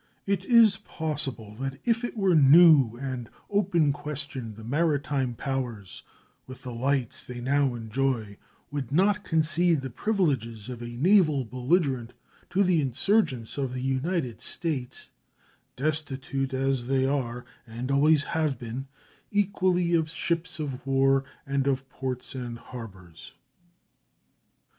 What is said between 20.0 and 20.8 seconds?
ships